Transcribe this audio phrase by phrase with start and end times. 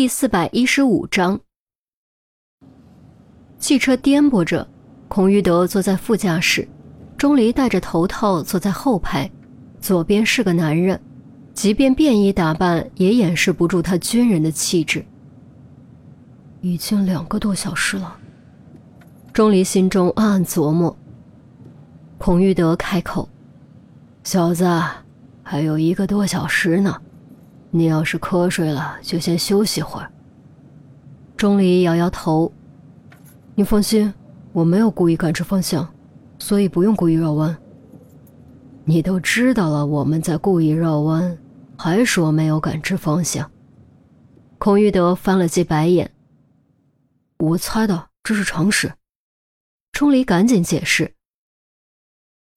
[0.00, 1.38] 第四百一十五章，
[3.58, 4.66] 汽车颠簸着，
[5.08, 6.66] 孔玉德坐在副驾驶，
[7.18, 9.30] 钟离戴着头套坐在后排，
[9.78, 10.98] 左边是个男人，
[11.52, 15.04] 即便便衣打扮也掩饰不住他军人的气质。
[16.62, 18.16] 已经两个多小时了，
[19.34, 20.96] 钟离心中暗暗琢磨。
[22.16, 23.28] 孔玉德开口
[24.24, 24.66] ：“小子，
[25.42, 26.98] 还有一个多小时呢。”
[27.70, 30.10] 你要是瞌睡了，就先休息会儿。
[31.36, 32.52] 钟离摇摇头
[33.54, 34.12] ：“你放心，
[34.52, 35.88] 我没有故意感知方向，
[36.38, 37.56] 所以不用故意绕弯。
[38.84, 41.38] 你都知道了，我们在故意绕弯，
[41.78, 43.50] 还说没有感知方向。”
[44.58, 46.10] 孔玉德翻了记白眼
[47.38, 48.92] ：“我猜的，这是常识。”
[49.92, 51.14] 钟离赶紧解释：“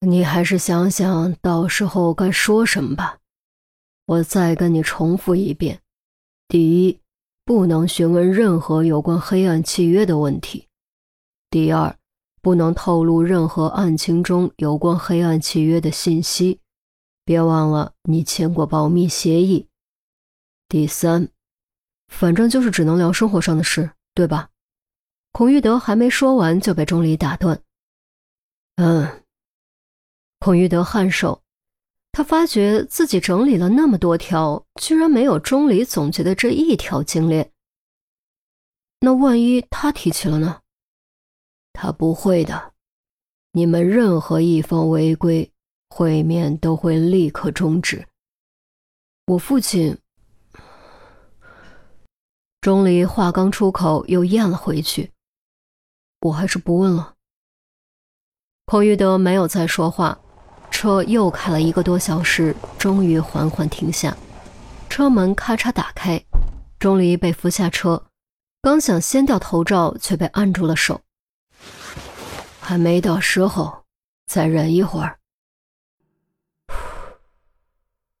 [0.00, 3.18] 你还是想想到时候该说什么吧。”
[4.04, 5.80] 我再跟你重复一遍：
[6.48, 7.00] 第一，
[7.44, 10.66] 不能询问任何有关黑暗契约的问题；
[11.50, 11.96] 第二，
[12.40, 16.60] 不能透露任何案情中有关黑暗契约的信息，
[17.24, 19.68] 别忘了你签过保密协议；
[20.68, 21.28] 第三，
[22.08, 24.50] 反正就是只能聊生活上的事，对吧？
[25.30, 27.62] 孔玉德还没说完就被钟离打断。
[28.76, 29.22] 嗯，
[30.40, 31.41] 孔玉德颔首。
[32.12, 37.50] 他发觉自己整理了那么多条，居然没有钟离总结的这一条精炼。
[39.00, 40.60] 那万一他提起了呢？
[41.72, 42.74] 他不会的。
[43.52, 45.50] 你们任何一方违规，
[45.88, 48.06] 会面都会立刻终止。
[49.26, 49.98] 我父亲……
[52.60, 55.10] 钟离话刚出口，又咽了回去。
[56.20, 57.16] 我还是不问了。
[58.66, 60.21] 孔玉德没有再说话。
[60.82, 64.16] 车又开了一个多小时，终于缓缓停下。
[64.90, 66.20] 车门咔嚓打开，
[66.80, 68.04] 钟离被扶下车，
[68.62, 71.00] 刚想掀掉头罩，却被按住了手。
[72.58, 73.84] 还没到时候，
[74.26, 75.16] 再忍一会儿。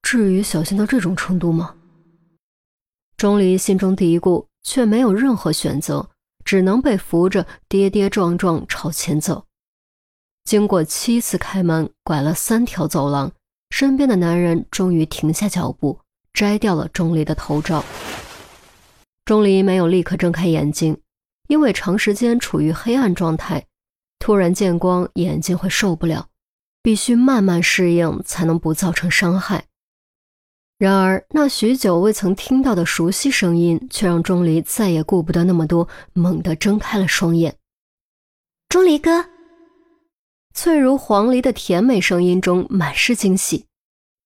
[0.00, 1.74] 至于小心到这种程度吗？
[3.16, 6.08] 钟离心中嘀咕，却没有任何选择，
[6.44, 9.44] 只能被扶着跌跌撞撞朝前走。
[10.44, 13.32] 经过七次开门，拐了三条走廊，
[13.70, 16.00] 身边的男人终于停下脚步，
[16.32, 17.84] 摘掉了钟离的头罩。
[19.24, 21.00] 钟离没有立刻睁开眼睛，
[21.48, 23.66] 因为长时间处于黑暗状态，
[24.18, 26.26] 突然见光，眼睛会受不了，
[26.82, 29.66] 必须慢慢适应，才能不造成伤害。
[30.76, 37.56] 然而，那许久未曾听到的熟悉声音，却让钟离再也顾不得那么多，猛地睁开了双眼。
[38.68, 39.31] 钟离哥。
[40.62, 43.66] 脆如黄鹂的甜美声音中满是惊喜。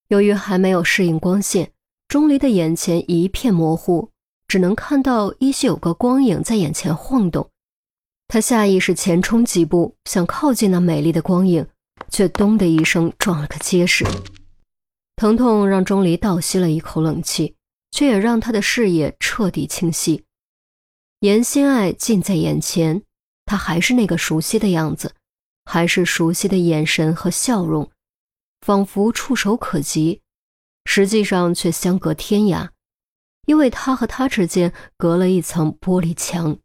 [0.08, 1.72] 由于还没有适应光线，
[2.08, 4.10] 钟离的眼前一片模糊，
[4.46, 7.48] 只能看到依稀有个光影在眼前晃动。
[8.28, 11.66] 他下意识前冲几步，想靠近那美丽的光影，
[12.10, 14.04] 却咚的一声撞了个结实。
[15.16, 17.54] 疼痛让钟离倒吸了一口冷气，
[17.92, 20.22] 却也让他的视野彻底清晰。
[21.20, 23.00] 严心爱近在眼前，
[23.46, 25.14] 他还是那个熟悉的样子。
[25.66, 27.90] 还是熟悉的眼神和笑容，
[28.60, 30.22] 仿佛触手可及，
[30.84, 32.70] 实际上却相隔天涯，
[33.46, 36.58] 因为他和他之间隔了一层玻璃墙。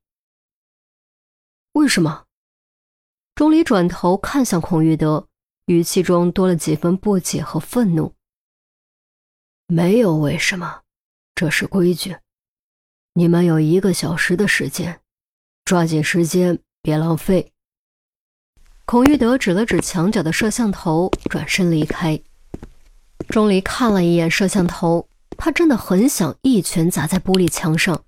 [1.74, 2.26] 为什么？
[3.34, 5.28] 钟离转头看向孔玉德，
[5.66, 8.14] 语气中多了几分不解和愤怒。
[9.66, 10.84] 没有为什么，
[11.34, 12.18] 这是规矩。
[13.14, 15.02] 你们有一个小时的时间，
[15.66, 17.52] 抓紧时间，别浪费。
[18.92, 22.22] 孔玉德指了指墙角的摄像头，转身离开。
[23.30, 25.08] 钟离看了一眼摄像头，
[25.38, 28.04] 他真的很想一拳砸在玻璃墙上，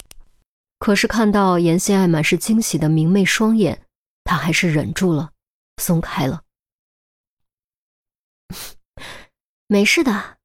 [0.80, 3.86] 可是看到严心爱满是惊喜的明媚双眼，
[4.26, 5.32] 他还是忍住了，
[5.82, 6.42] 松开了。
[9.68, 10.36] 没事的，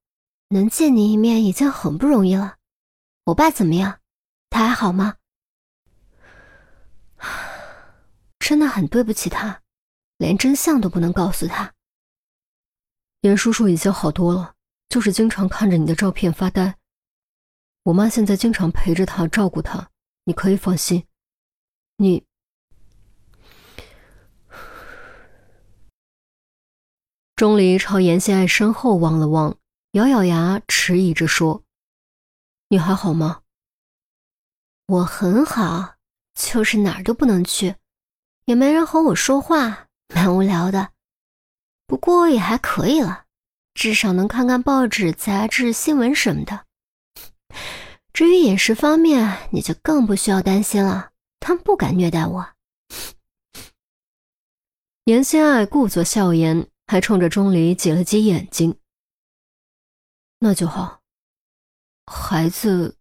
[0.51, 2.59] 能见你一面已经很不容易了。
[3.25, 3.99] 我爸怎么样？
[4.51, 5.17] 他还好吗？
[8.39, 9.63] 真的很对不起他。
[10.19, 11.75] 连真相都不能告诉他。
[13.23, 14.55] 严叔叔已经好多了，
[14.89, 16.77] 就是经常看着你的照片发呆。
[17.85, 19.91] 我妈现在经常陪着他，照顾他，
[20.25, 21.07] 你可以放心。
[21.97, 22.25] 你，
[27.35, 29.57] 钟离朝严心爱身后望了望，
[29.93, 31.65] 咬咬牙，迟疑着说
[32.69, 33.43] ：“你还好吗
[34.87, 35.97] ？”“我很好，
[36.35, 37.75] 就是哪儿都不能去，
[38.45, 40.91] 也没人和我说话。”蛮无聊的，
[41.87, 43.27] 不过也还可以了，
[43.75, 46.65] 至少能看看报纸、杂志、新闻什么的。
[48.13, 52.49] 至于饮食方面，你就更不需要担心了，他们不敢虐待我。
[55.05, 58.79] 严心爱故作笑颜，还冲着钟离挤了挤眼睛。
[60.41, 61.01] 那就好。
[62.07, 62.97] 孩子。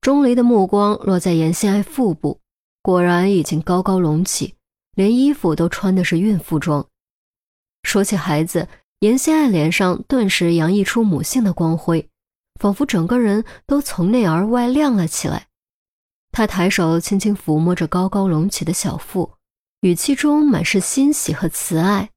[0.00, 2.40] 钟离的目光落在严心爱腹部，
[2.82, 4.54] 果然已经高高隆起，
[4.94, 6.86] 连衣服都穿的是孕妇装。
[7.82, 8.68] 说起孩子，
[9.00, 12.08] 严心爱脸上顿时洋溢出母性的光辉，
[12.60, 15.48] 仿佛整个人都从内而外亮了起来。
[16.32, 19.34] 她抬手轻轻抚摸着高高隆起的小腹。
[19.80, 22.08] 语气中满是欣喜和慈爱。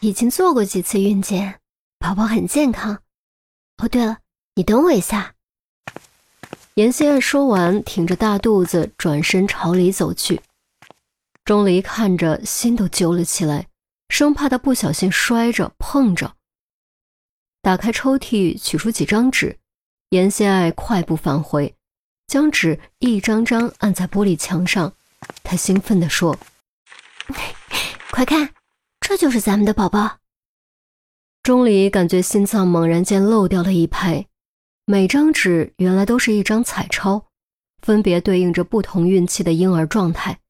[0.00, 1.60] 已经做过几次孕检，
[2.00, 2.98] 宝宝很健康。
[3.78, 4.18] 哦，对了，
[4.56, 5.34] 你等我一下。
[6.74, 10.40] 严心爱说完，挺着大肚子转身朝里走去。
[11.46, 13.68] 钟离看着，心都揪了起来，
[14.08, 16.34] 生怕他不小心摔着碰着。
[17.62, 19.56] 打开抽屉，取出几张纸，
[20.10, 21.76] 严心爱快步返回，
[22.26, 24.92] 将纸一张张按在玻璃墙上。
[25.44, 26.36] 他兴奋地说
[28.10, 28.52] ：“快看，
[29.00, 30.18] 这就是咱们的宝宝。”
[31.44, 34.26] 钟离感觉心脏猛然间漏掉了一拍，
[34.84, 37.28] 每张纸原来都是一张彩超，
[37.82, 40.40] 分别对应着不同孕期的婴儿状态，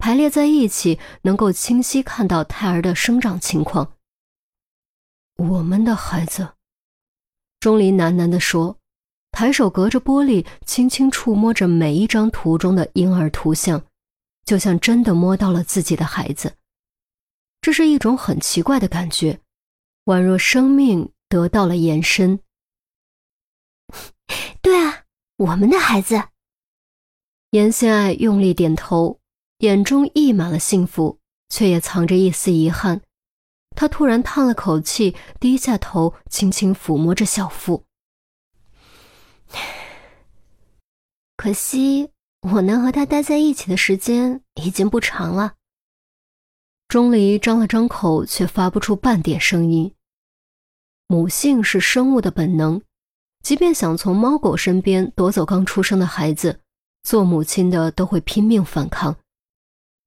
[0.00, 3.92] 排列在一起，能够清晰看到胎儿的生长情况。
[5.36, 6.54] 我们的孩子，
[7.60, 8.78] 钟离喃喃地说，
[9.30, 13.84] 抬手隔着玻璃，轻轻触摸着每一张图中的婴儿图像。
[14.46, 16.54] 就像真的摸到了自己的孩子，
[17.60, 19.38] 这是一种很奇怪的感觉，
[20.06, 22.40] 宛若生命得到了延伸。
[24.60, 25.04] 对啊，
[25.36, 26.20] 我们的孩子。
[27.50, 29.19] 严心爱用力点头，
[29.60, 31.18] 眼中溢满了幸福，
[31.48, 33.00] 却也藏着一丝遗憾。
[33.74, 37.84] 他突然叹了口气，低下头，轻轻抚摸着小腹。
[41.36, 42.10] 可惜。
[42.42, 45.56] 我能和他待在一起的时间已经不长了。
[46.88, 49.94] 钟离张了张口，却发不出半点声音。
[51.06, 52.80] 母性是生物的本能，
[53.42, 56.60] 即便想从猫狗身边夺走刚出生的孩子，
[57.02, 59.14] 做母亲的都会拼命反抗，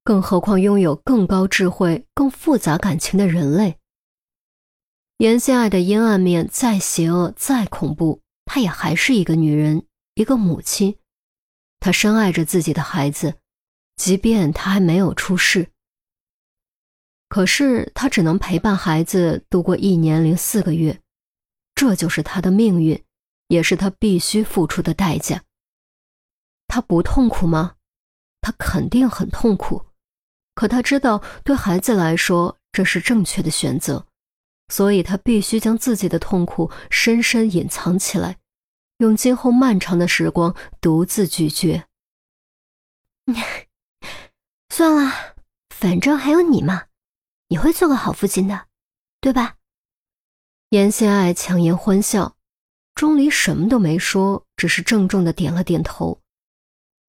[0.03, 3.79] 更何况拥有更高智慧、更复杂感情的人类。
[5.17, 9.85] 严心爱的阴暗面再邪恶、再恐怖，她也还是一个女人，
[10.15, 10.97] 一个母亲。
[11.79, 13.35] 她深爱着自己的孩子，
[13.95, 15.69] 即便他还没有出世。
[17.29, 20.99] 可是她只能陪伴孩子度过一年零四个月，
[21.75, 23.01] 这就是她的命运，
[23.47, 25.43] 也是她必须付出的代价。
[26.67, 27.75] 她不痛苦吗？
[28.41, 29.85] 她肯定很痛苦。
[30.55, 34.05] 可他知道，对孩子来说，这是正确的选择，
[34.69, 38.37] 所以他必须将自己的痛苦深深隐藏起来。
[38.97, 41.83] 用今后漫长的时光独自咀嚼。
[44.69, 45.35] 算了，
[45.69, 46.85] 反正还有你嘛，
[47.49, 48.67] 你会做个好父亲的，
[49.21, 49.55] 对吧？
[50.69, 52.35] 严心爱强颜欢笑，
[52.95, 56.22] 钟离什么都没说，只是郑重的点了点头。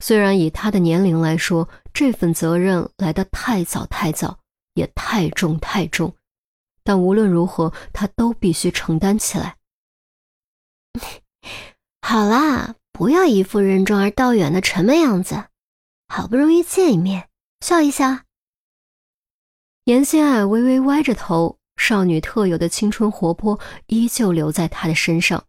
[0.00, 4.38] 虽然以他的年龄来说，这份责任来得太早太早，
[4.75, 6.14] 也太重太重，
[6.82, 9.56] 但无论如何，他都必须承担起来。
[12.02, 15.47] 好啦，不要一副任重而道远的沉闷样子。
[16.07, 17.28] 好不容易见一面，
[17.61, 18.21] 笑一笑。
[19.85, 25.47] 严心爱微微歪着头，少女特有的青春活泼依旧留在她的身上。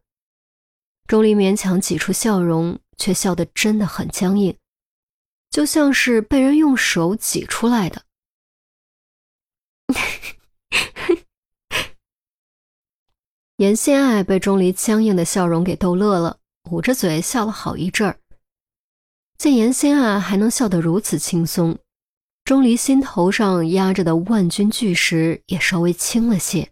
[1.08, 4.58] 钟离勉强挤出笑容，却笑得真的很僵硬，
[5.50, 8.04] 就像是被人用手挤出来的。
[13.58, 16.40] 严心爱被钟离僵硬的笑容给逗乐了。
[16.72, 18.20] 捂着嘴笑了好一阵儿，
[19.38, 21.78] 见严心爱还能笑得如此轻松，
[22.44, 26.72] 钟离心头上压着的万钧巨石也稍微轻了些。